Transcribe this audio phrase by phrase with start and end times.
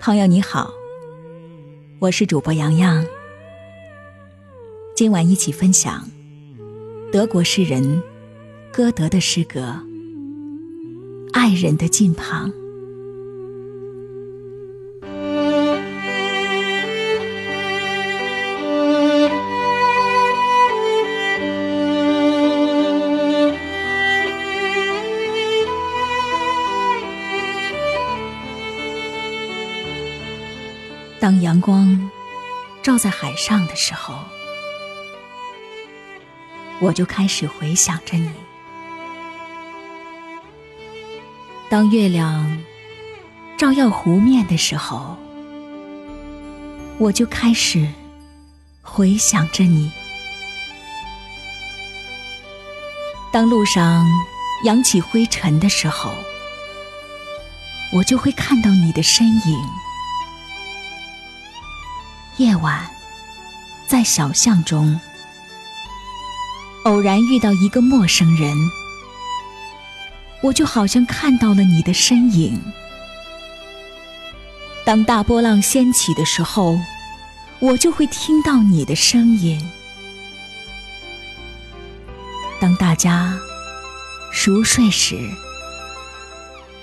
[0.00, 0.72] 朋友你好，
[1.98, 3.04] 我是主播洋洋。
[4.94, 6.08] 今晚一起分享
[7.10, 8.00] 德国诗人
[8.72, 9.74] 歌德的诗歌
[11.32, 12.48] 《爱人的近旁》。
[31.20, 32.10] 当阳光
[32.80, 34.14] 照在海上的时候，
[36.80, 38.30] 我就开始回想着你；
[41.68, 42.62] 当月亮
[43.56, 45.16] 照耀湖面的时候，
[46.98, 47.88] 我就开始
[48.80, 49.90] 回想着你；
[53.32, 54.06] 当路上
[54.64, 56.12] 扬起灰尘的时候，
[57.92, 59.58] 我就会看到你的身影。
[62.38, 62.88] 夜晚，
[63.88, 65.00] 在小巷中，
[66.84, 68.56] 偶然遇到一个陌生人，
[70.40, 72.62] 我就好像看到了你的身影。
[74.86, 76.78] 当大波浪掀起的时候，
[77.58, 79.60] 我就会听到你的声音。
[82.60, 83.36] 当大家
[84.30, 85.28] 熟睡时，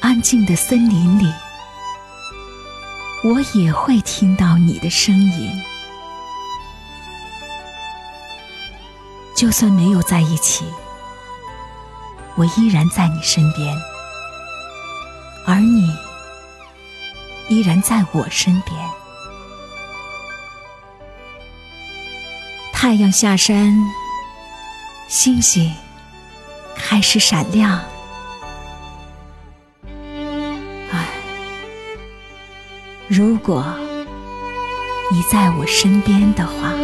[0.00, 1.32] 安静的森林里。
[3.24, 5.50] 我也会听到你的声音，
[9.34, 10.66] 就算没有在一起，
[12.34, 13.74] 我依然在你身边，
[15.46, 15.90] 而你
[17.48, 18.76] 依然在我身边。
[22.74, 23.74] 太阳下山，
[25.08, 25.74] 星星
[26.76, 27.82] 开始闪亮。
[33.16, 33.64] 如果
[35.12, 36.74] 你在我身边的话。